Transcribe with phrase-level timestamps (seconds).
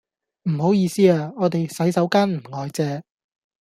[0.49, 3.03] 唔好意思啊，我哋洗手間唔外借。